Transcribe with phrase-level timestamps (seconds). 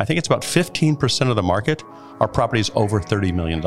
[0.00, 1.82] I think it's about 15% of the market
[2.20, 3.60] are properties over $30 million.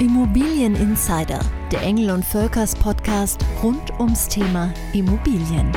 [0.00, 1.38] Immobilien Insider,
[1.70, 5.70] der Engel und Völkers Podcast rund ums Thema Immobilien.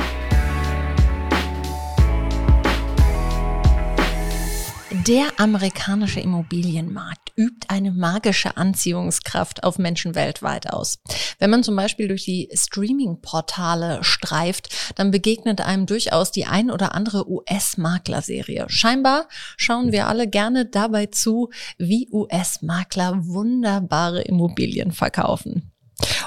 [5.06, 10.98] Der amerikanische Immobilienmarkt übt eine magische Anziehungskraft auf Menschen weltweit aus.
[11.38, 16.92] Wenn man zum Beispiel durch die Streaming-Portale streift, dann begegnet einem durchaus die ein oder
[16.96, 18.64] andere US-Maklerserie.
[18.68, 25.70] Scheinbar schauen wir alle gerne dabei zu, wie US-Makler wunderbare Immobilien verkaufen.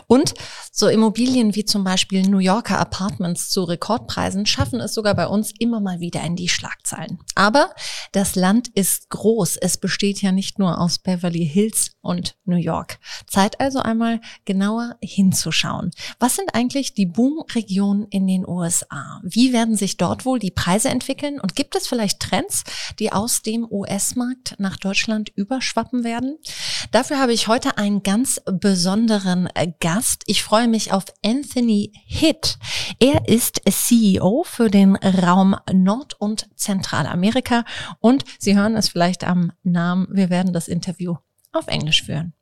[0.07, 0.33] Und
[0.71, 5.51] so Immobilien wie zum Beispiel New Yorker Apartments zu Rekordpreisen schaffen es sogar bei uns
[5.59, 7.19] immer mal wieder in die Schlagzeilen.
[7.35, 7.71] Aber
[8.11, 9.57] das Land ist groß.
[9.57, 12.99] Es besteht ja nicht nur aus Beverly Hills und New York.
[13.27, 15.91] Zeit also einmal genauer hinzuschauen.
[16.19, 19.21] Was sind eigentlich die Boomregionen in den USA?
[19.23, 21.39] Wie werden sich dort wohl die Preise entwickeln?
[21.39, 22.63] Und gibt es vielleicht Trends,
[22.99, 26.37] die aus dem US-Markt nach Deutschland überschwappen werden?
[26.91, 29.47] Dafür habe ich heute einen ganz besonderen
[29.79, 30.23] Gast.
[30.25, 32.57] Ich freue mich auf Anthony Hitt.
[32.99, 37.63] Er ist CEO für den Raum Nord- und Zentralamerika
[37.99, 41.15] und Sie hören es vielleicht am Namen, wir werden das Interview
[41.51, 42.33] auf Englisch führen.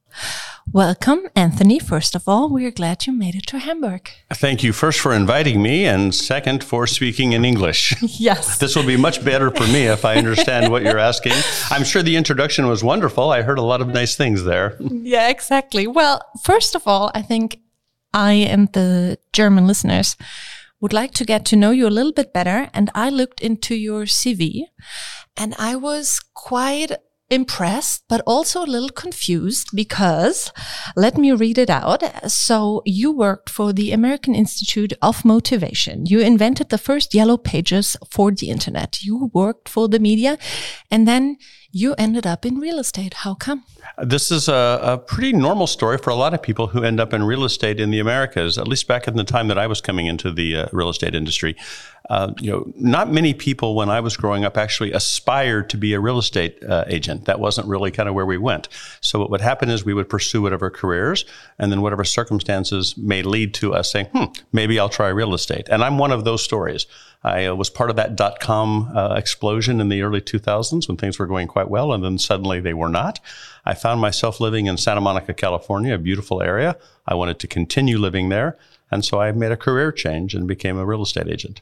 [0.73, 1.79] Welcome, Anthony.
[1.79, 4.09] First of all, we're glad you made it to Hamburg.
[4.33, 7.95] Thank you first for inviting me, and second for speaking in English.
[8.19, 8.57] Yes.
[8.57, 11.33] This will be much better for me if I understand what you're asking.
[11.71, 13.31] I'm sure the introduction was wonderful.
[13.31, 14.75] I heard a lot of nice things there.
[14.79, 15.87] Yeah, exactly.
[15.87, 17.59] Well, first of all, I think
[18.13, 20.17] I and the German listeners
[20.79, 22.69] would like to get to know you a little bit better.
[22.73, 24.63] And I looked into your CV
[25.35, 26.91] and I was quite
[27.29, 30.51] impressed, but also a little confused because
[30.95, 32.03] let me read it out.
[32.31, 36.05] So you worked for the American Institute of Motivation.
[36.05, 39.03] You invented the first yellow pages for the internet.
[39.03, 40.37] You worked for the media
[40.89, 41.37] and then
[41.71, 43.13] you ended up in real estate.
[43.13, 43.63] How come?
[43.97, 47.13] This is a, a, pretty normal story for a lot of people who end up
[47.13, 49.81] in real estate in the Americas, at least back in the time that I was
[49.81, 51.55] coming into the uh, real estate industry.
[52.09, 55.93] Uh, you know, not many people when I was growing up actually aspired to be
[55.93, 57.25] a real estate uh, agent.
[57.25, 58.69] That wasn't really kind of where we went.
[59.01, 61.25] So what would happen is we would pursue whatever careers,
[61.59, 65.67] and then whatever circumstances may lead to us saying, "Hmm, maybe I'll try real estate."
[65.69, 66.85] And I'm one of those stories.
[67.23, 70.97] I uh, was part of that dot com uh, explosion in the early 2000s when
[70.97, 73.19] things were going quite well, and then suddenly they were not.
[73.65, 76.77] I found myself living in Santa Monica, California, a beautiful area.
[77.07, 78.57] I wanted to continue living there,
[78.91, 81.61] and so I made a career change and became a real estate agent.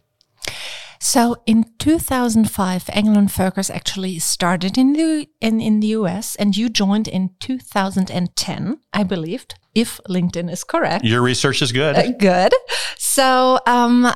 [0.99, 6.55] So in 2005, Engel and Völkers actually started in the in, in the US, and
[6.55, 11.05] you joined in 2010, I believed, if LinkedIn is correct.
[11.05, 11.95] Your research is good.
[11.95, 12.53] Uh, good.
[12.97, 14.11] So um,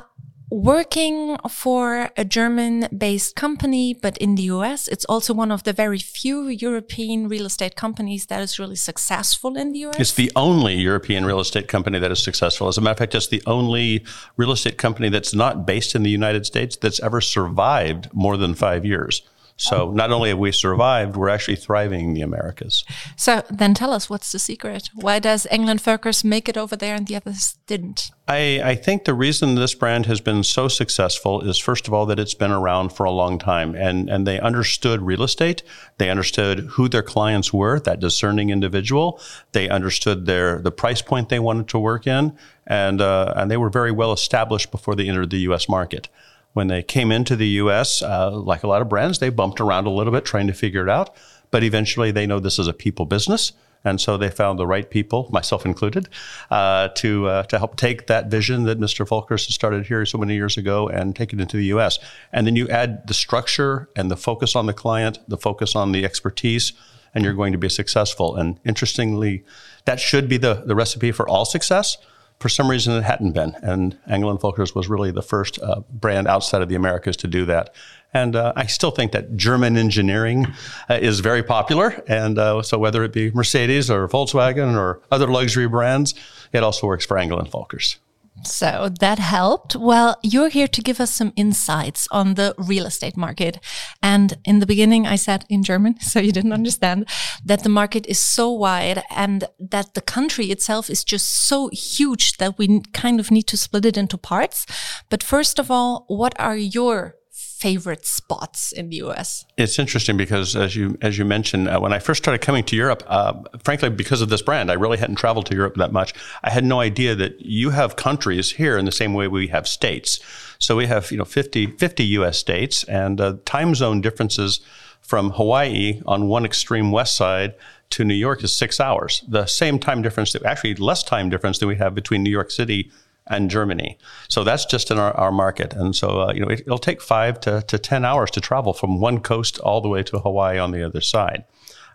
[0.50, 5.72] working for a German based company, but in the US, it's also one of the
[5.72, 10.00] very few European real estate companies that is really successful in the US.
[10.00, 12.68] It's the only European real estate company that is successful.
[12.68, 14.04] As a matter of fact, it's the only
[14.36, 18.54] real estate company that's not based in the United States that's ever survived more than
[18.54, 19.22] five years.
[19.60, 22.82] So not only have we survived, we're actually thriving in the Americas.
[23.16, 24.88] So then tell us what's the secret?
[24.94, 28.10] Why does Engel and Völkers make it over there and the others didn't?
[28.26, 32.06] I, I, think the reason this brand has been so successful is first of all
[32.06, 35.62] that it's been around for a long time and, and they understood real estate.
[35.98, 39.20] They understood who their clients were, that discerning individual.
[39.52, 42.34] They understood their the price point they wanted to work in
[42.66, 46.08] and uh, and they were very well established before they entered the US market
[46.52, 49.86] when they came into the US, uh, like a lot of brands, they bumped around
[49.86, 51.14] a little bit trying to figure it out.
[51.50, 53.52] But eventually they know this is a people business.
[53.82, 56.08] And so they found the right people, myself included,
[56.50, 59.06] uh, to uh, to help take that vision that Mr.
[59.08, 61.98] Völkers started here so many years ago and take it into the U.S.
[62.30, 65.92] And then you add the structure and the focus on the client, the focus on
[65.92, 66.74] the expertise,
[67.14, 68.36] and you're going to be successful.
[68.36, 69.44] And interestingly,
[69.86, 71.96] that should be the, the recipe for all success
[72.40, 73.54] for some reason it hadn't been.
[73.62, 77.28] And Engel and Völkers was really the first uh, brand outside of the Americas to
[77.28, 77.74] do that.
[78.12, 80.46] And uh, I still think that German engineering
[80.88, 82.02] uh, is very popular.
[82.08, 86.14] And uh, so whether it be Mercedes or Volkswagen or other luxury brands,
[86.52, 87.98] it also works for Engel and Völkers.
[88.42, 89.76] So that helped.
[89.76, 93.58] Well, you're here to give us some insights on the real estate market.
[94.02, 97.08] And in the beginning, I said in German, so you didn't understand
[97.44, 102.38] that the market is so wide and that the country itself is just so huge
[102.38, 104.66] that we kind of need to split it into parts.
[105.10, 107.16] But first of all, what are your
[107.60, 109.44] favorite spots in the US?
[109.58, 112.76] It's interesting because, as you as you mentioned, uh, when I first started coming to
[112.76, 116.14] Europe, uh, frankly, because of this brand, I really hadn't traveled to Europe that much.
[116.42, 119.68] I had no idea that you have countries here in the same way we have
[119.68, 120.18] states.
[120.58, 122.38] So we have you know 50, 50 U.S.
[122.38, 124.60] states and uh, time zone differences
[125.02, 127.54] from Hawaii on one extreme west side
[127.90, 129.24] to New York is six hours.
[129.28, 132.90] The same time difference, actually less time difference than we have between New York City
[133.30, 133.96] and Germany.
[134.28, 135.72] So that's just in our, our market.
[135.72, 138.74] And so, uh, you know, it, will take five to, to 10 hours to travel
[138.74, 141.44] from one coast all the way to Hawaii on the other side.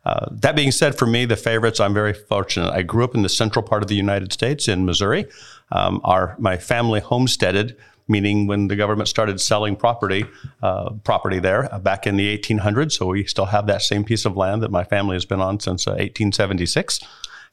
[0.05, 2.71] Uh, that being said, for me, the favorites, I'm very fortunate.
[2.71, 5.25] I grew up in the central part of the United States in Missouri.
[5.71, 7.75] Um, our, my family homesteaded
[8.07, 10.25] meaning when the government started selling property,
[10.61, 12.93] uh, property there uh, back in the 1800s.
[12.93, 15.59] So we still have that same piece of land that my family has been on
[15.59, 16.99] since uh, 1876.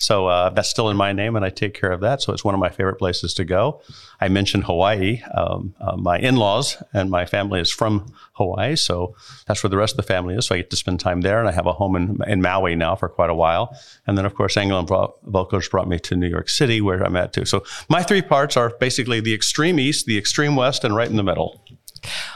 [0.02, 2.20] So uh, that's still in my name, and I take care of that.
[2.20, 3.80] So it's one of my favorite places to go.
[4.20, 5.22] I mentioned Hawaii.
[5.32, 9.14] Um, uh, my in-laws and my family is from Hawaii, so
[9.46, 10.46] that's where the rest of the family is.
[10.46, 12.74] So I get to spend time there, and I have a home in, in Maui
[12.74, 13.78] now for quite a while.
[14.04, 17.14] And then, of course, Engel and Völkers brought me to New York City, where I'm
[17.14, 17.44] at too.
[17.44, 21.16] So my three parts are basically the extreme east, the extreme west, and right in
[21.16, 21.64] the middle.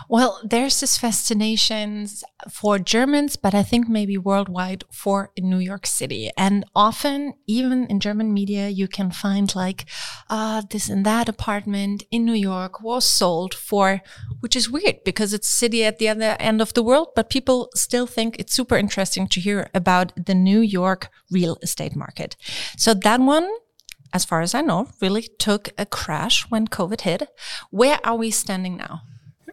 [0.08, 2.08] Well, there's this fascination
[2.50, 6.30] for Germans, but I think maybe worldwide for New York City.
[6.36, 9.86] And often, even in German media, you can find like,
[10.28, 14.00] uh, this and that apartment in New York was sold for,
[14.40, 17.68] which is weird because it's city at the other end of the world, but people
[17.74, 22.36] still think it's super interesting to hear about the New York real estate market.
[22.76, 23.50] So that one
[24.12, 27.28] as far as I know, really took a crash when COVID hit.
[27.70, 29.02] Where are we standing now?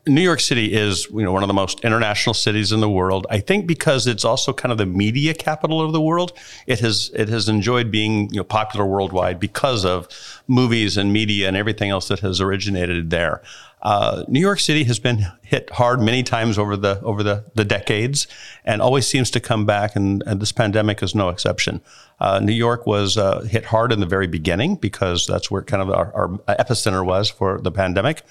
[0.06, 3.26] New York City is, you know, one of the most international cities in the world.
[3.30, 6.34] I think because it's also kind of the media capital of the world,
[6.68, 10.10] it has it has enjoyed being you know, popular worldwide because of
[10.48, 13.42] movies and media and everything else that has originated there.
[13.82, 17.64] Uh, New York City has been hit hard many times over the over the, the
[17.66, 18.28] decades,
[18.66, 19.96] and always seems to come back.
[19.96, 21.82] And, and this pandemic is no exception.
[22.20, 25.82] Uh, New York was uh, hit hard in the very beginning because that's where kind
[25.82, 26.28] of our, our
[26.58, 28.24] epicenter was for the pandemic.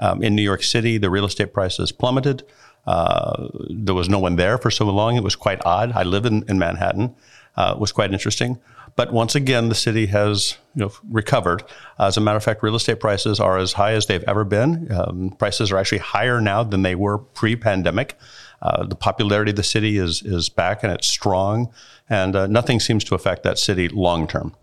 [0.00, 2.42] Um, in New York City, the real estate prices plummeted.
[2.86, 5.16] Uh, there was no one there for so long.
[5.16, 5.92] It was quite odd.
[5.92, 7.14] I live in, in Manhattan.
[7.56, 8.58] Uh, it was quite interesting.
[8.96, 11.62] But once again, the city has you know, recovered.
[11.98, 14.90] As a matter of fact, real estate prices are as high as they've ever been.
[14.90, 18.16] Um, prices are actually higher now than they were pre-pandemic.
[18.62, 21.72] Uh, the popularity of the city is is back and it's strong,
[22.10, 24.54] and uh, nothing seems to affect that city long term.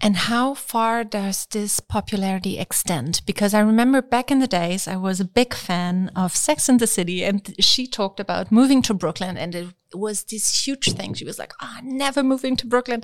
[0.00, 3.20] And how far does this popularity extend?
[3.26, 6.78] Because I remember back in the days, I was a big fan of Sex and
[6.78, 11.14] the City, and she talked about moving to Brooklyn, and it was this huge thing.
[11.14, 13.02] She was like, oh, never moving to Brooklyn.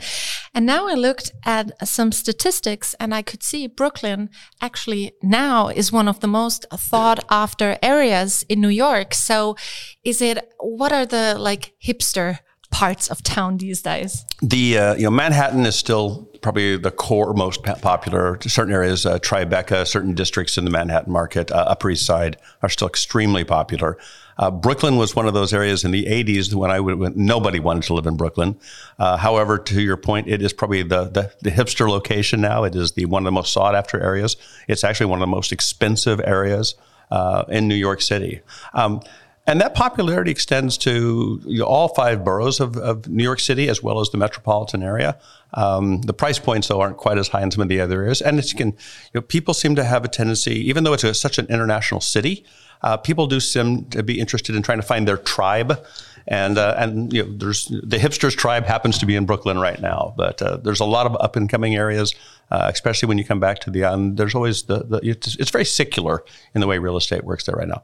[0.55, 4.31] And now I looked at some statistics, and I could see Brooklyn
[4.61, 9.15] actually now is one of the most thought after areas in New York.
[9.15, 9.57] So,
[10.05, 12.39] is it, what are the like hipster
[12.75, 14.27] parts of town these days?
[14.43, 18.39] The uh, you know Manhattan is still probably the core most popular.
[18.43, 22.69] Certain areas, uh, Tribeca, certain districts in the Manhattan market, uh, Upper East Side are
[22.69, 23.97] still extremely popular.
[24.37, 27.61] Uh, Brooklyn was one of those areas in the 80s when I would, when nobody
[27.61, 28.59] wanted to live in Brooklyn.
[28.99, 32.65] Uh, however, to your point, it is probably the, the, the hipster location now.
[32.65, 34.37] It is the one of the most sought after areas.
[34.67, 36.75] It's actually one of the most expensive areas
[37.13, 38.41] uh, in New York City.
[38.73, 39.01] Um,
[39.47, 43.69] and that popularity extends to you know, all five boroughs of, of, New York City
[43.69, 45.19] as well as the metropolitan area.
[45.53, 48.23] Um, the price points, though, aren't quite as high in some of the other areas.
[48.23, 48.75] And can, you
[49.15, 52.47] know, people seem to have a tendency, even though it's a, such an international city,
[52.83, 55.85] uh, people do seem to be interested in trying to find their tribe.
[56.27, 59.79] And uh, and you know, there's the hipsters tribe happens to be in Brooklyn right
[59.79, 62.15] now, but uh, there's a lot of up and coming areas,
[62.51, 64.17] uh, especially when you come back to the island.
[64.17, 66.25] There's always the, the it's, it's very secular
[66.55, 67.83] in the way real estate works there right now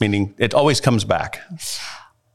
[0.00, 1.40] meaning it always comes back.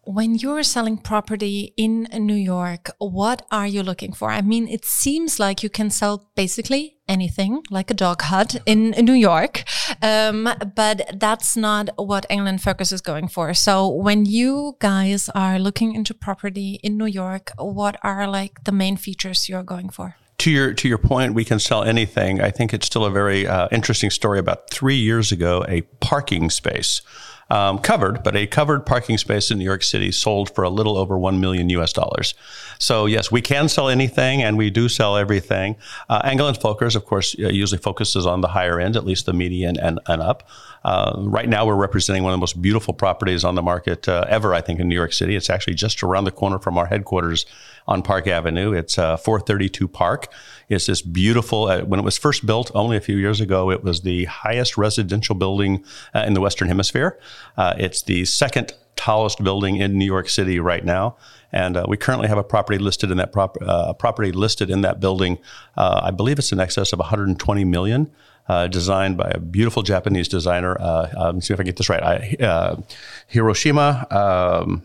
[0.08, 4.30] When you're selling property in New York, what are you looking for?
[4.30, 8.92] I mean, it seems like you can sell basically anything, like a dog hut in
[8.92, 9.64] New York,
[10.04, 13.56] um, but that's not what Engel and Völkers is going for.
[13.56, 18.72] So, when you guys are looking into property in New York, what are like the
[18.72, 20.18] main features you're going for?
[20.38, 22.42] to your to your point, we can sell anything.
[22.42, 24.38] I think it's still a very uh, interesting story.
[24.40, 27.02] About three years ago, a parking space
[27.50, 30.98] um, covered, but a covered parking space in New York City sold for a little
[30.98, 32.34] over 1 million US dollars.
[32.80, 35.76] So, yes, we can sell anything and we do sell everything.
[36.10, 39.26] Uh, Engel and Völkers, of course, uh, usually focuses on the higher end, at least
[39.26, 40.48] the median and, and up.
[40.84, 44.26] Uh, right now, we're representing one of the most beautiful properties on the market uh,
[44.28, 45.36] ever, I think, in New York City.
[45.36, 47.46] It's actually just around the corner from our headquarters
[47.88, 48.74] on Park Avenue.
[48.74, 50.28] It's uh, 432 Park.
[50.70, 51.66] It's this beautiful.
[51.66, 54.78] Uh, when it was first built, only a few years ago, it was the highest
[54.78, 57.20] residential building uh, in the Western Hemisphere.
[57.58, 61.16] Uh, it's the second tallest building in New York City right now.
[61.52, 64.82] And uh, we currently have a property listed in that prop- uh, property listed in
[64.82, 65.38] that building.
[65.78, 68.12] Uh, I believe it's in excess of 120 million.
[68.48, 70.78] Uh, designed by a beautiful Japanese designer.
[70.80, 72.04] Uh, um, see if I get this right.
[72.04, 72.76] I, uh,
[73.26, 74.84] Hiroshima um,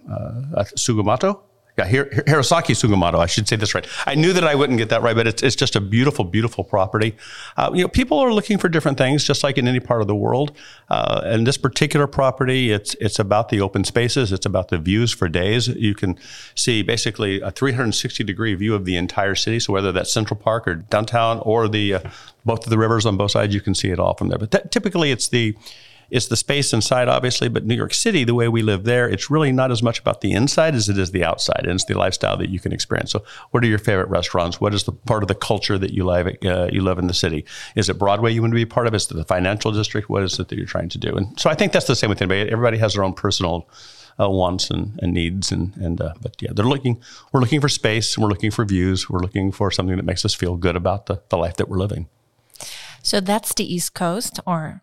[1.87, 3.18] yeah, Hirosaki Sugumoto.
[3.18, 3.87] I should say this right.
[4.06, 6.64] I knew that I wouldn't get that right, but it's, it's just a beautiful, beautiful
[6.64, 7.16] property.
[7.56, 10.06] Uh, you know, people are looking for different things, just like in any part of
[10.06, 10.56] the world.
[10.88, 14.32] Uh, and this particular property, it's it's about the open spaces.
[14.32, 15.68] It's about the views for days.
[15.68, 16.18] You can
[16.54, 19.60] see basically a 360 degree view of the entire city.
[19.60, 22.00] So whether that's Central Park or downtown or the uh,
[22.44, 24.38] both of the rivers on both sides, you can see it all from there.
[24.38, 25.56] But that, typically, it's the
[26.10, 29.30] it's the space inside, obviously, but New York City, the way we live there, it's
[29.30, 31.94] really not as much about the inside as it is the outside, and it's the
[31.94, 33.12] lifestyle that you can experience.
[33.12, 34.60] So, what are your favorite restaurants?
[34.60, 37.14] What is the part of the culture that you live uh, you live in the
[37.14, 37.44] city?
[37.76, 38.94] Is it Broadway you want to be part of?
[38.94, 40.08] Is it the financial district?
[40.08, 41.14] What is it that you're trying to do?
[41.16, 42.50] And so, I think that's the same with anybody.
[42.50, 43.68] Everybody has their own personal.
[44.18, 47.00] Uh, wants and, and, needs and and uh, but yeah they're looking
[47.32, 50.34] we're looking for space we're looking for views we're looking for something that makes us
[50.34, 52.06] feel good about the, the life that we're living
[53.02, 54.82] so that's the east coast or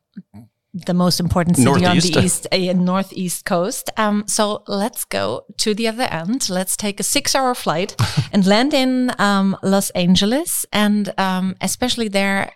[0.85, 2.15] the most important city Northeast.
[2.15, 3.89] on the east uh, northeast coast.
[3.97, 6.49] Um, so let's go to the other end.
[6.49, 7.95] Let's take a six-hour flight
[8.31, 12.51] and land in um, Los Angeles, and um, especially there.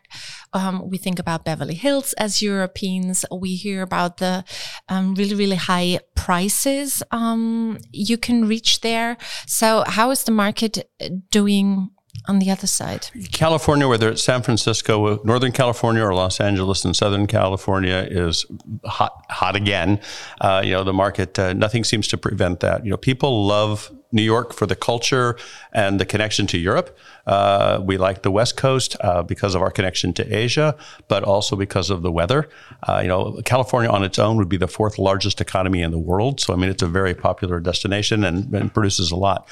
[0.54, 3.24] Um, we think about Beverly Hills as Europeans.
[3.32, 4.44] We hear about the
[4.90, 9.18] um, really, really high prices um, you can reach there.
[9.48, 10.90] So, how is the market
[11.30, 11.92] doing
[12.28, 13.08] on the other side?
[13.32, 18.46] California, whether it's San Francisco, Northern California, or Los Angeles and Southern California, is
[18.86, 20.00] hot, hot again.
[20.40, 22.84] Uh, you know, the market, uh, nothing seems to prevent that.
[22.84, 25.38] You know, people love New York for the culture
[25.72, 26.98] and the connection to Europe.
[27.26, 30.76] Uh, we like the West Coast uh, because of our connection to Asia,
[31.08, 32.50] but also because of the weather.
[32.84, 36.00] Uh, you know, California on its own would be the fourth largest economy in the
[36.00, 36.40] world.
[36.40, 39.48] So, I mean, it's a very popular destination and, and produces a lot.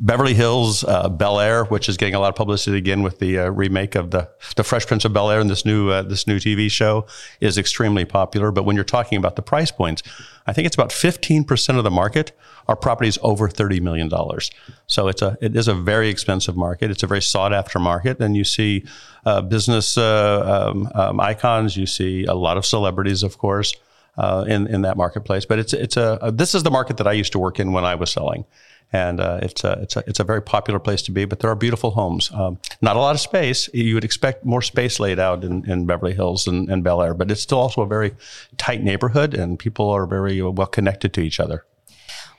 [0.00, 3.38] Beverly Hills, uh, Bel Air, which is getting a lot of publicity again with the
[3.38, 6.26] uh, remake of the the Fresh Prince of Bel Air and this new uh, this
[6.26, 7.06] new TV show,
[7.40, 8.50] is extremely popular.
[8.50, 10.02] But when you're talking about the price points,
[10.46, 12.32] I think it's about 15 percent of the market
[12.68, 14.50] are properties over 30 million dollars.
[14.86, 16.90] So it's a it is a very expensive market.
[16.90, 18.84] It's a very sought after market, and you see
[19.24, 21.76] uh, business uh, um, um, icons.
[21.76, 23.74] You see a lot of celebrities, of course.
[24.18, 27.12] Uh, in in that marketplace, but it's it's a this is the market that I
[27.12, 28.44] used to work in when I was selling,
[28.92, 31.24] and uh, it's a it's a it's a very popular place to be.
[31.24, 32.30] But there are beautiful homes.
[32.32, 33.68] Um, not a lot of space.
[33.72, 37.14] You would expect more space laid out in, in Beverly Hills and, and Bel Air,
[37.14, 38.14] but it's still also a very
[38.56, 41.64] tight neighborhood, and people are very well connected to each other.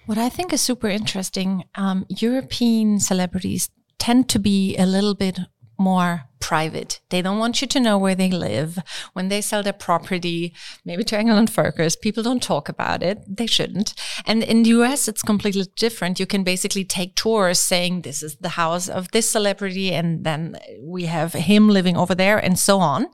[0.05, 5.39] What I think is super interesting, um, European celebrities tend to be a little bit
[5.77, 7.00] more private.
[7.10, 8.80] They don't want you to know where they live.
[9.14, 13.20] When they sell their property, maybe to Engel and Völkers, people don't talk about it.
[13.28, 13.94] They shouldn't.
[14.26, 16.20] And in the US, it's completely different.
[16.20, 20.58] You can basically take tours saying this is the house of this celebrity, and then
[20.82, 23.08] we have him living over there, and so on.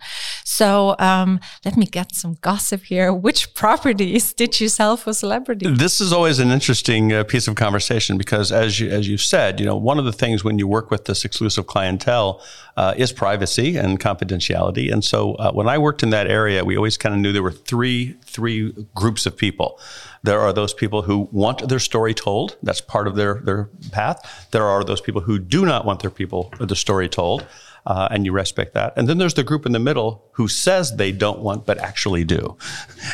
[0.43, 3.13] So um, let me get some gossip here.
[3.13, 5.77] Which properties did you sell for celebrities?
[5.77, 9.59] This is always an interesting uh, piece of conversation because, as you as you said,
[9.59, 12.41] you know, one of the things when you work with this exclusive clientele
[12.77, 14.93] uh, is privacy and confidentiality.
[14.93, 17.43] And so uh, when I worked in that area, we always kind of knew there
[17.43, 19.79] were three three groups of people.
[20.23, 22.55] There are those people who want their story told.
[22.61, 24.47] That's part of their their path.
[24.51, 27.45] There are those people who do not want their people the story told
[27.87, 28.93] uh, and you respect that.
[28.97, 32.25] And then there's the group in the middle who says they don't want but actually
[32.25, 32.57] do,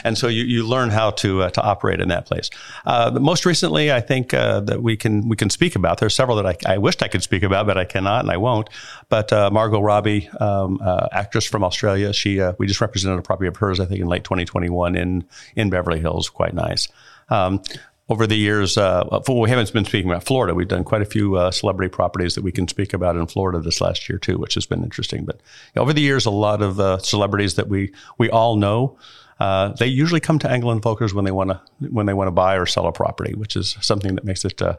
[0.03, 2.49] and so you, you learn how to uh, to operate in that place.
[2.85, 5.99] Uh, most recently, I think uh, that we can we can speak about.
[5.99, 8.37] There's several that I, I wished I could speak about, but I cannot and I
[8.37, 8.67] won't.
[9.09, 10.79] But uh, Margot Robbie, um,
[11.11, 14.23] actress from Australia, she we just represented a property of hers, I think, in late
[14.23, 15.23] 2021 in
[15.55, 16.29] in Beverly Hills.
[16.29, 16.87] Quite nice.
[17.29, 17.61] Um,
[18.09, 20.53] over the years, uh, we haven't been speaking about Florida.
[20.53, 23.59] We've done quite a few uh, celebrity properties that we can speak about in Florida
[23.59, 25.23] this last year too, which has been interesting.
[25.23, 25.39] But
[25.77, 28.97] over the years, a lot of uh, celebrities that we we all know,
[29.39, 32.27] uh, they usually come to Engel and Völkers when they want to when they want
[32.27, 34.75] to buy or sell a property, which is something that makes it uh,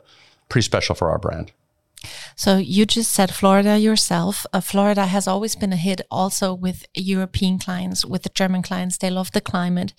[0.51, 1.51] pretty special for our brand.
[2.37, 4.47] So you just said Florida yourself.
[4.53, 8.99] Uh, Florida has always been a hit also with European clients, with the German clients.
[8.99, 9.93] They love the climate.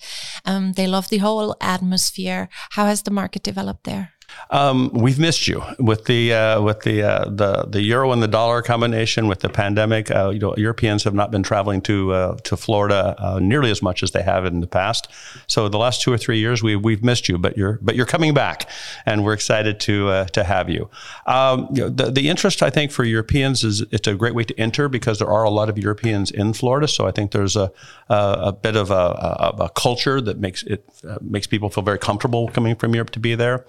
[0.44, 2.48] Um, they love the whole atmosphere.
[2.70, 4.15] How has the market developed there?
[4.50, 8.28] Um, we've missed you with the uh, with the uh, the the euro and the
[8.28, 10.10] dollar combination with the pandemic.
[10.10, 13.82] Uh, you know, Europeans have not been traveling to uh, to Florida uh, nearly as
[13.82, 15.08] much as they have in the past.
[15.46, 18.06] So the last two or three years, we we've missed you, but you're but you're
[18.06, 18.68] coming back,
[19.04, 20.88] and we're excited to uh, to have you.
[21.26, 24.44] Um, you know, the the interest I think for Europeans is it's a great way
[24.44, 26.86] to enter because there are a lot of Europeans in Florida.
[26.86, 27.72] So I think there's a
[28.08, 30.88] a, a bit of a, a, a, culture that makes it
[31.20, 33.64] makes people feel very comfortable coming from Europe to be there.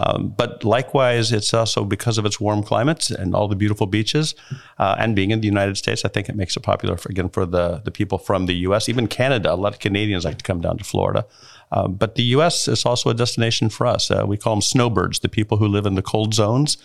[0.00, 4.34] Um, but likewise, it's also because of its warm climates and all the beautiful beaches,
[4.78, 7.28] uh, and being in the United States, I think it makes it popular for, again
[7.28, 8.88] for the the people from the U.S.
[8.88, 11.26] Even Canada, a lot of Canadians like to come down to Florida.
[11.72, 12.66] Uh, but the U.S.
[12.66, 14.10] is also a destination for us.
[14.10, 16.78] Uh, we call them snowbirds, the people who live in the cold zones,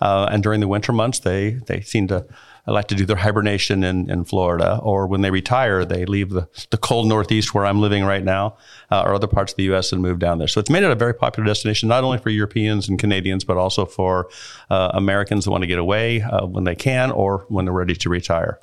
[0.00, 2.24] uh, and during the winter months, they they seem to
[2.70, 6.48] like to do their hibernation in, in Florida, or when they retire, they leave the,
[6.70, 8.56] the cold Northeast where I'm living right now,
[8.90, 9.92] uh, or other parts of the U.S.
[9.92, 10.48] and move down there.
[10.48, 13.56] So it's made it a very popular destination, not only for Europeans and Canadians, but
[13.56, 14.28] also for
[14.70, 17.96] uh, Americans who want to get away uh, when they can or when they're ready
[17.96, 18.58] to retire.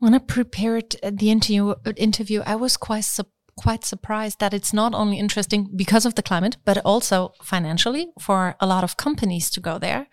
[0.00, 4.94] When I prepared the interview, interview I was quite surprised quite surprised that it's not
[4.94, 9.60] only interesting because of the climate, but also financially for a lot of companies to
[9.60, 10.06] go there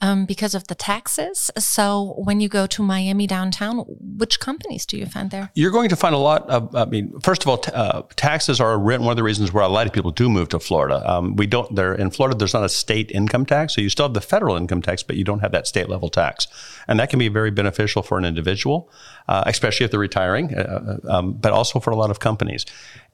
[0.00, 1.50] um, because of the taxes.
[1.58, 5.50] So when you go to Miami downtown, which companies do you find there?
[5.54, 8.78] You're going to find a lot of, I mean, first of all, uh, taxes are
[8.78, 11.02] one of the reasons where a lot of people do move to Florida.
[11.10, 13.74] Um, we don't, there in Florida, there's not a state income tax.
[13.74, 16.08] So you still have the federal income tax, but you don't have that state level
[16.08, 16.48] tax.
[16.88, 18.90] And that can be very beneficial for an individual,
[19.28, 22.64] uh, especially if they're retiring, uh, uh um, but also for a lot of companies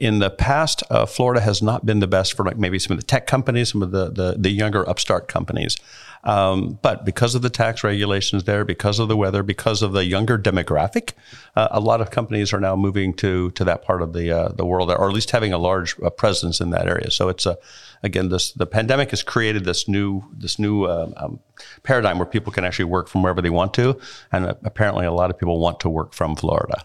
[0.02, 2.98] in the past, uh, Florida has not been the best for like maybe some of
[2.98, 5.76] the tech companies, some of the the, the younger upstart companies.
[6.24, 10.04] Um, but because of the tax regulations there, because of the weather, because of the
[10.04, 11.12] younger demographic,
[11.56, 14.48] uh, a lot of companies are now moving to to that part of the uh,
[14.52, 17.10] the world, or at least having a large uh, presence in that area.
[17.10, 17.58] So it's a
[18.02, 21.40] again this the pandemic has created this new this new uh, um,
[21.82, 23.98] paradigm where people can actually work from wherever they want to,
[24.30, 26.84] and uh, apparently a lot of people want to work from Florida.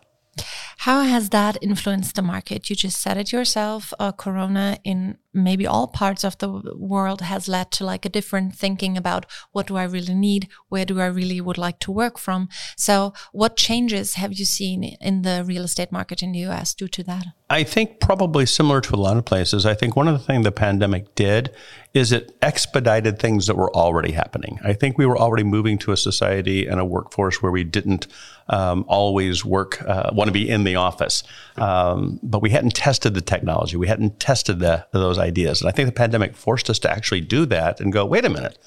[0.81, 2.69] How has that influenced the market?
[2.69, 3.93] You just said it yourself.
[3.99, 8.55] Uh, corona in maybe all parts of the world has led to like a different
[8.55, 10.47] thinking about what do I really need?
[10.69, 12.49] Where do I really would like to work from?
[12.75, 16.87] So what changes have you seen in the real estate market in the US due
[16.89, 17.25] to that?
[17.49, 19.65] I think probably similar to a lot of places.
[19.65, 21.53] I think one of the things the pandemic did
[21.93, 24.59] is it expedited things that were already happening.
[24.63, 28.07] I think we were already moving to a society and a workforce where we didn't
[28.49, 31.23] um, always work, uh, want to be in the office.
[31.57, 33.77] Um, but we hadn't tested the technology.
[33.77, 35.61] We hadn't tested the, those ideas.
[35.61, 38.29] And I think the pandemic forced us to actually do that and go, wait a
[38.29, 38.57] minute,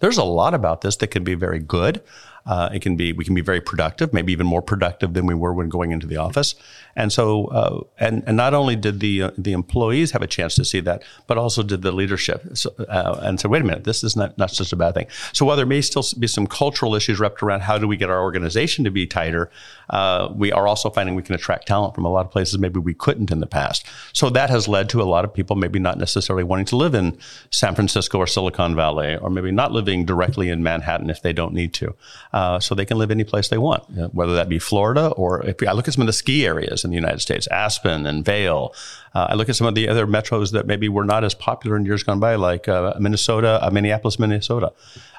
[0.00, 2.02] there's a lot about this that can be very good.
[2.46, 5.34] Uh, it can be we can be very productive, maybe even more productive than we
[5.34, 6.54] were when going into the office.
[6.96, 10.54] And so, uh, and and not only did the uh, the employees have a chance
[10.56, 12.42] to see that, but also did the leadership.
[12.54, 15.06] So, uh, and so, wait a minute, this is not not just a bad thing.
[15.32, 18.10] So while there may still be some cultural issues wrapped around how do we get
[18.10, 19.50] our organization to be tighter,
[19.90, 22.80] uh, we are also finding we can attract talent from a lot of places maybe
[22.80, 23.86] we couldn't in the past.
[24.12, 26.94] So that has led to a lot of people maybe not necessarily wanting to live
[26.94, 27.18] in
[27.50, 31.52] San Francisco or Silicon Valley, or maybe not living directly in Manhattan if they don't
[31.52, 31.94] need to
[32.38, 35.44] uh, so they can live any place they want, know, whether that be Florida or
[35.44, 38.24] if I look at some of the ski areas in the United States, Aspen and
[38.24, 38.72] Vail.
[39.12, 41.76] Uh, I look at some of the other metros that maybe were not as popular
[41.76, 44.72] in years gone by, like uh, Minnesota, uh, Minneapolis, Minnesota,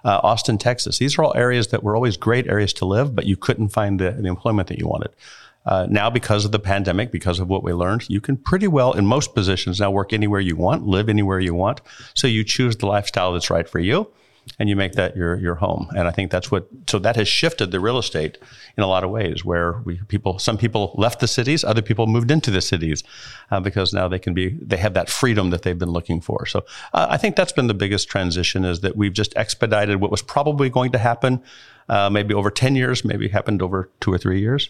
[0.05, 0.97] uh, Austin, Texas.
[0.99, 3.99] These are all areas that were always great areas to live, but you couldn't find
[3.99, 5.09] the, the employment that you wanted.
[5.65, 8.93] Uh, now, because of the pandemic, because of what we learned, you can pretty well,
[8.93, 11.81] in most positions, now work anywhere you want, live anywhere you want.
[12.13, 14.09] So you choose the lifestyle that's right for you
[14.57, 15.89] and you make that your your home.
[15.95, 18.37] And I think that's what so that has shifted the real estate
[18.77, 22.07] in a lot of ways, where we people some people left the cities, other people
[22.07, 23.03] moved into the cities
[23.51, 26.45] uh, because now they can be they have that freedom that they've been looking for.
[26.45, 30.11] So uh, I think that's been the biggest transition is that we've just expedited what
[30.11, 31.43] was probably going to happen.
[31.87, 34.69] Uh, maybe over 10 years, maybe happened over two or three years.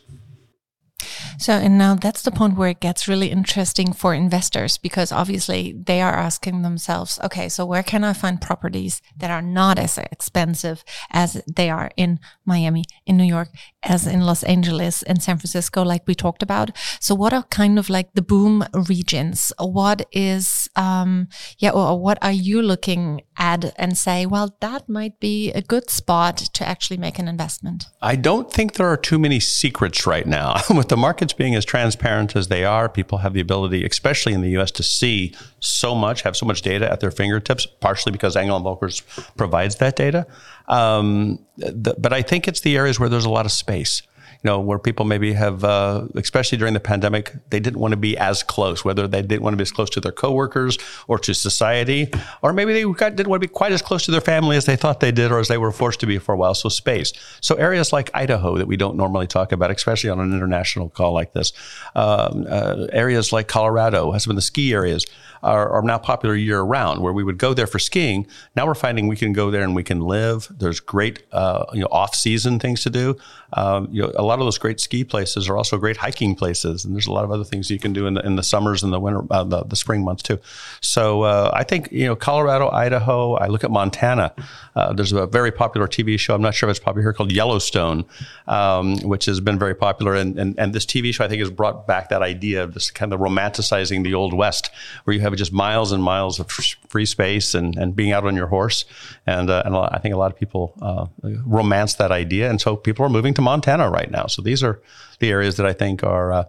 [1.38, 5.74] So, and now that's the point where it gets really interesting for investors because obviously
[5.86, 9.98] they are asking themselves, okay, so where can I find properties that are not as
[9.98, 13.50] expensive as they are in Miami, in New York,
[13.84, 16.72] as in Los Angeles and San Francisco, like we talked about?
[17.00, 19.54] So, what are kind of like the boom regions?
[19.60, 25.20] What is, um, yeah, or what are you looking at and say, well, that might
[25.20, 27.86] be a good spot to actually make an investment?
[28.02, 30.56] I don't think there are too many secrets right now
[30.90, 34.50] the markets being as transparent as they are, people have the ability, especially in the
[34.52, 38.58] U.S., to see so much, have so much data at their fingertips, partially because Engel
[38.58, 39.02] and Völkers
[39.38, 40.28] provides that data.
[40.68, 44.02] Um, the, but I think it's the areas where there's a lot of space.
[44.42, 47.98] You know, where people maybe have, uh, especially during the pandemic, they didn't want to
[47.98, 50.78] be as close, whether they didn't want to be as close to their coworkers
[51.10, 52.10] or to society,
[52.42, 54.66] or maybe they got, didn't want to be quite as close to their family as
[54.66, 56.54] they thought they did or as they were forced to be for a while.
[56.54, 57.12] So space.
[57.42, 61.12] So areas like Idaho that we don't normally talk about, especially on an international call
[61.12, 61.52] like this,
[61.96, 65.06] um, uh, areas like Colorado, some of the ski areas
[65.44, 68.28] are, are now popular year round, where we would go there for skiing.
[68.56, 70.48] Now we're finding we can go there and we can live.
[70.50, 73.18] There's great, uh, you know, off season things to do.
[73.54, 76.96] Um, you know, lot of those great ski places are also great hiking places, and
[76.96, 78.94] there's a lot of other things you can do in the in the summers and
[78.94, 80.40] the winter, uh, the, the spring months too.
[80.82, 83.34] So uh, I think you know, Colorado, Idaho.
[83.34, 84.34] I look at Montana.
[84.76, 86.36] Uh, there's a very popular TV show.
[86.36, 88.06] I'm not sure if it's popular here called Yellowstone,
[88.48, 90.16] um, which has been very popular.
[90.16, 92.92] And, and and this TV show I think has brought back that idea of this
[92.92, 94.70] kind of romanticizing the old west,
[95.04, 98.36] where you have just miles and miles of free space and, and being out on
[98.36, 98.86] your horse.
[99.26, 101.06] And, uh, and I think a lot of people uh,
[101.46, 102.50] romance that idea.
[102.50, 104.19] And so people are moving to Montana right now.
[104.28, 104.82] So these are
[105.20, 106.34] the areas that I think are.
[106.34, 106.44] Uh,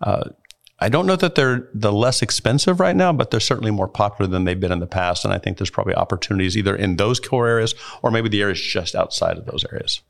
[0.00, 0.30] uh,
[0.82, 4.30] I don't know that they're the less expensive right now, but they're certainly more popular
[4.30, 5.24] than they've been in the past.
[5.26, 8.60] And I think there's probably opportunities either in those core areas or maybe the areas
[8.60, 10.00] just outside of those areas.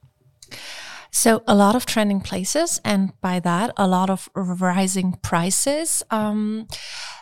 [1.10, 6.04] So a lot of trending places, and by that, a lot of rising prices.
[6.10, 6.68] Um,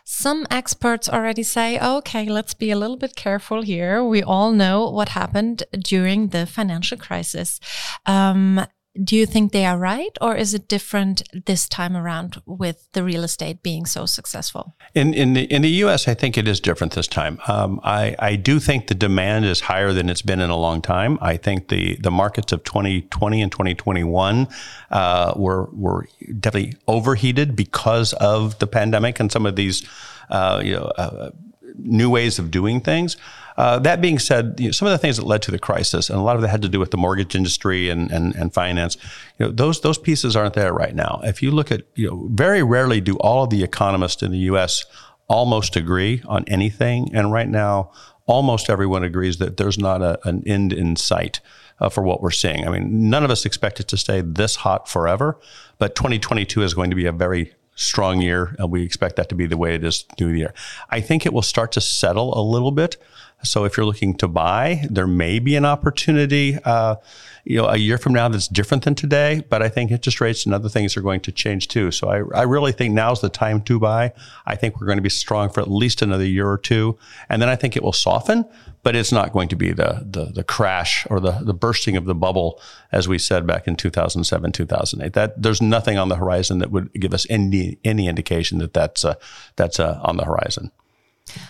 [0.05, 4.05] some experts already say, okay, let's be a little bit careful here.
[4.05, 7.61] We all know what happened during the financial crisis.
[8.05, 8.67] Um,
[9.03, 13.03] do you think they are right or is it different this time around with the
[13.03, 14.75] real estate being so successful?
[14.95, 17.39] In in the, in the US I think it is different this time.
[17.47, 20.83] Um, I, I do think the demand is higher than it's been in a long
[20.83, 21.19] time.
[21.21, 24.49] I think the the markets of 2020 and 2021
[24.91, 26.09] uh, were were
[26.41, 29.87] definitely overheated because of the pandemic and some of these
[30.31, 31.31] uh, you know uh,
[31.79, 33.17] new ways of doing things
[33.59, 36.09] uh, that being said, you know, some of the things that led to the crisis,
[36.09, 38.55] and a lot of that had to do with the mortgage industry and, and, and
[38.55, 38.97] finance,
[39.37, 41.21] you know, those, those pieces aren't there right now.
[41.25, 44.39] If you look at, you know, very rarely do all of the economists in the
[44.39, 44.87] U.S.
[45.29, 47.11] almost agree on anything.
[47.13, 47.91] And right now,
[48.27, 51.41] almost everyone agrees that there's not a, an end in sight.
[51.81, 52.67] Uh, for what we're seeing.
[52.67, 55.39] I mean, none of us expect it to stay this hot forever,
[55.79, 59.37] but 2022 is going to be a very strong year, and we expect that to
[59.37, 60.53] be the way it is through the year.
[60.91, 62.97] I think it will start to settle a little bit.
[63.45, 66.97] So if you're looking to buy, there may be an opportunity, uh,
[67.45, 69.45] you know, a year from now that's different than today.
[69.49, 71.93] But I think interest rates and other things are going to change too.
[71.93, 74.13] So I, I really think now's the time to buy.
[74.45, 76.99] I think we're going to be strong for at least another year or two,
[77.29, 78.45] and then I think it will soften.
[78.83, 82.07] But it's not going to be the the, the crash or the the bursting of
[82.07, 85.13] the bubble as we said back in 2007, 2008.
[85.13, 89.05] That there's nothing on the horizon that would give us any any indication that that's
[89.05, 89.15] uh,
[89.57, 90.73] that's uh, on the horizon.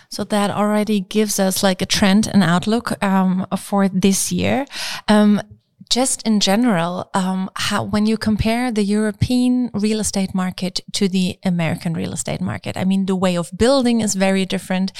[0.09, 4.65] So that already gives us like a trend and outlook um, for this year.
[5.07, 5.41] Um,
[5.89, 11.39] just in general, um, how, when you compare the European real estate market to the
[11.43, 14.91] American real estate market, I mean, the way of building is very different,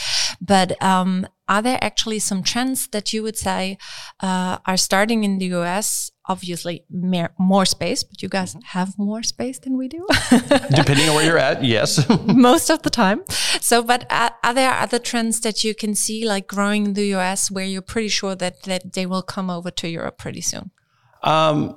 [0.41, 3.77] but um, are there actually some trends that you would say
[4.19, 9.23] uh, are starting in the US obviously more, more space, but you guys have more
[9.23, 10.05] space than we do.
[10.75, 12.07] Depending on where you're at, yes.
[12.25, 13.23] Most of the time.
[13.59, 17.15] So, but are, are, there other trends that you can see, like growing in the
[17.15, 20.69] US, where you're pretty sure that, that they will come over to Europe pretty soon?
[21.23, 21.75] Um,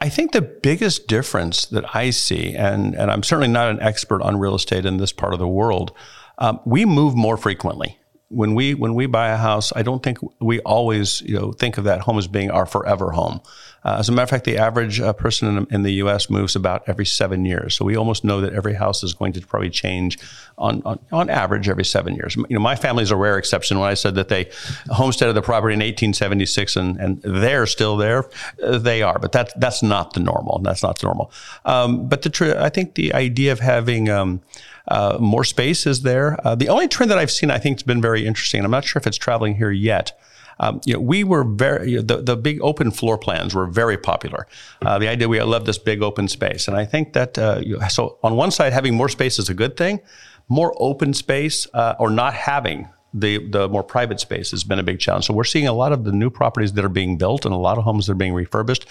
[0.00, 4.22] I think the biggest difference that I see, and, and I'm certainly not an expert
[4.22, 5.92] on real estate in this part of the world,
[6.38, 7.98] um, we move more frequently
[8.34, 11.78] when we when we buy a house, I don't think we always you know think
[11.78, 13.40] of that home as being our forever home.
[13.84, 16.30] Uh, as a matter of fact, the average uh, person in, in, the U.S.
[16.30, 17.74] moves about every seven years.
[17.74, 20.18] So we almost know that every house is going to probably change
[20.56, 22.34] on, on, on average every seven years.
[22.34, 23.78] You know, my family is a rare exception.
[23.78, 24.48] When I said that they
[24.88, 28.24] homesteaded the property in 1876 and, and they're still there,
[28.62, 29.18] uh, they are.
[29.18, 30.60] But that that's not the normal.
[30.60, 31.30] That's not the normal.
[31.66, 34.40] Um, but the tr- I think the idea of having um,
[34.88, 36.38] uh, more space is there.
[36.46, 38.64] Uh, the only trend that I've seen, I think, has been very interesting.
[38.64, 40.18] I'm not sure if it's traveling here yet.
[40.60, 43.66] Um, you know, we were very you know, the the big open floor plans were
[43.66, 44.46] very popular.
[44.82, 47.80] Uh, the idea we love this big open space, and I think that uh, you
[47.88, 50.00] so on one side having more space is a good thing.
[50.48, 54.82] More open space uh, or not having the the more private space has been a
[54.82, 55.26] big challenge.
[55.26, 57.58] So we're seeing a lot of the new properties that are being built and a
[57.58, 58.86] lot of homes that are being refurbished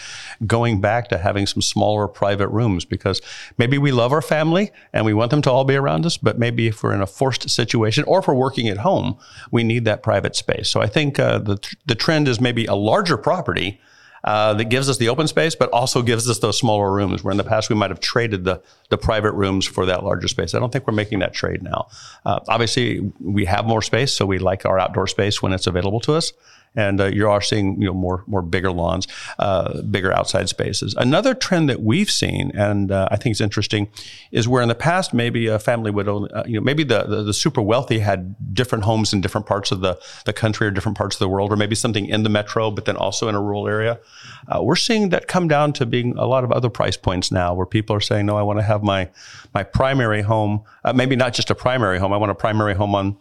[0.47, 3.21] going back to having some smaller private rooms because
[3.57, 6.39] maybe we love our family and we want them to all be around us, but
[6.39, 9.17] maybe if we're in a forced situation or if we're working at home,
[9.51, 10.69] we need that private space.
[10.69, 13.81] So I think uh, the the trend is maybe a larger property
[14.23, 17.23] uh, that gives us the open space, but also gives us those smaller rooms.
[17.23, 20.27] Where in the past we might have traded the the private rooms for that larger
[20.27, 20.53] space.
[20.53, 21.87] I don't think we're making that trade now.
[22.25, 25.99] Uh, obviously, we have more space, so we like our outdoor space when it's available
[26.01, 26.31] to us.
[26.75, 29.07] And uh, you are seeing you know more more bigger lawns,
[29.39, 30.93] uh, bigger outside spaces.
[30.95, 33.89] Another trend that we've seen, and uh, I think is interesting,
[34.31, 37.03] is where in the past maybe a family would only, uh, you know maybe the,
[37.03, 40.71] the, the super wealthy had different homes in different parts of the the country or
[40.71, 43.35] different parts of the world, or maybe something in the metro, but then also in
[43.35, 43.99] a rural area.
[44.47, 47.53] Uh, we're seeing that come down to being a lot of other price points now,
[47.53, 49.09] where people are saying, no, I want to have my
[49.53, 52.13] my primary home, uh, maybe not just a primary home.
[52.13, 53.17] I want a primary home on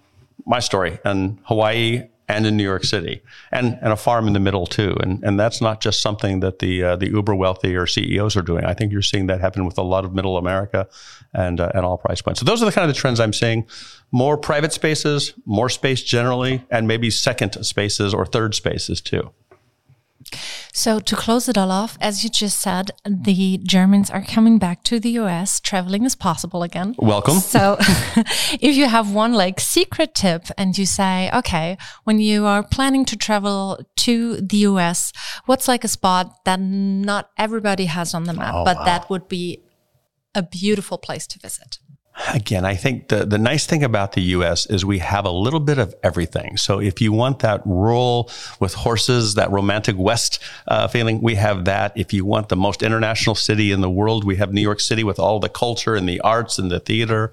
[0.46, 4.40] my story in Hawaii and in New York City, and and a farm in the
[4.40, 4.96] middle too.
[5.00, 8.42] And and that's not just something that the uh, the uber wealthy or CEOs are
[8.42, 8.64] doing.
[8.64, 10.88] I think you're seeing that happen with a lot of middle America
[11.34, 12.40] and uh, and all price points.
[12.40, 13.66] So those are the kind of the trends I'm seeing:
[14.10, 19.30] more private spaces, more space generally, and maybe second spaces or third spaces too.
[20.72, 24.82] So to close it all off, as you just said, the Germans are coming back
[24.84, 25.60] to the US.
[25.60, 26.94] Traveling is possible again.
[26.98, 27.38] Welcome.
[27.40, 32.62] So if you have one like secret tip and you say, okay, when you are
[32.62, 35.12] planning to travel to the US,
[35.46, 38.84] what's like a spot that not everybody has on the map, oh, but wow.
[38.84, 39.62] that would be
[40.34, 41.78] a beautiful place to visit?
[42.34, 45.60] Again, I think the, the nice thing about the US is we have a little
[45.60, 46.58] bit of everything.
[46.58, 51.64] So if you want that rural with horses, that romantic West uh, feeling, we have
[51.64, 51.92] that.
[51.96, 55.04] If you want the most international city in the world, we have New York City
[55.04, 57.32] with all the culture and the arts and the theater.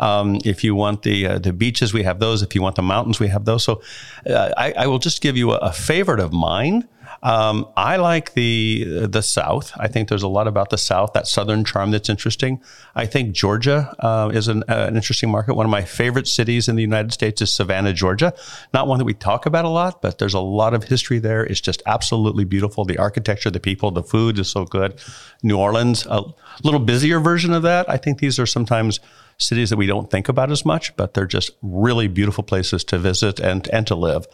[0.00, 2.42] Um, if you want the uh, the beaches, we have those.
[2.42, 3.62] If you want the mountains, we have those.
[3.62, 3.82] So
[4.28, 6.88] uh, I, I, will just give you a, a favorite of mine.
[7.24, 9.72] Um, I like the the South.
[9.78, 12.60] I think there's a lot about the South, that Southern charm that's interesting.
[12.94, 15.54] I think Georgia uh, is an, uh, an, interesting market.
[15.54, 18.34] One of my favorite cities in the United States is Savannah, Georgia.
[18.74, 21.44] Not one that we talk about a lot, but there's a lot of history there.
[21.44, 22.84] It's just absolutely beautiful.
[22.84, 25.00] The architecture, the people, the food is so good.
[25.42, 26.24] New Orleans, a
[26.62, 27.88] little busier version of that.
[27.88, 29.00] I think these are sometimes
[29.38, 32.98] cities that we don't think about as much, but they're just really beautiful places to
[32.98, 34.26] visit and and to live.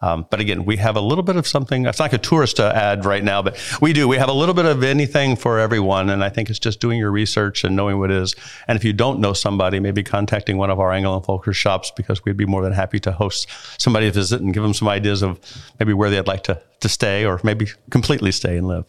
[0.00, 1.86] Um, but again, we have a little bit of something.
[1.86, 4.06] It's like a tourist ad right now, but we do.
[4.06, 6.98] We have a little bit of anything for everyone, and I think it's just doing
[6.98, 8.34] your research and knowing what it is.
[8.66, 11.92] And if you don't know somebody, maybe contacting one of our Engel and Volker shops
[11.96, 14.88] because we'd be more than happy to host somebody to visit and give them some
[14.88, 15.40] ideas of
[15.78, 18.84] maybe where they'd like to to stay or maybe completely stay and live.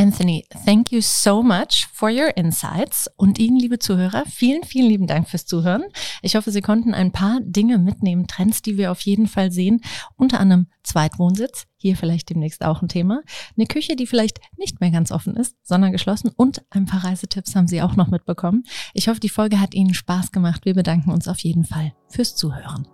[0.00, 3.10] Anthony, thank you so much for your insights.
[3.16, 5.82] Und Ihnen, liebe Zuhörer, vielen, vielen lieben Dank fürs Zuhören.
[6.22, 9.80] Ich hoffe, Sie konnten ein paar Dinge mitnehmen, Trends, die wir auf jeden Fall sehen.
[10.14, 13.22] Unter anderem Zweitwohnsitz, hier vielleicht demnächst auch ein Thema.
[13.56, 16.30] Eine Küche, die vielleicht nicht mehr ganz offen ist, sondern geschlossen.
[16.36, 18.62] Und ein paar Reisetipps haben Sie auch noch mitbekommen.
[18.94, 20.64] Ich hoffe, die Folge hat Ihnen Spaß gemacht.
[20.64, 22.86] Wir bedanken uns auf jeden Fall fürs Zuhören.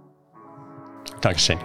[1.21, 1.59] Dankeschön.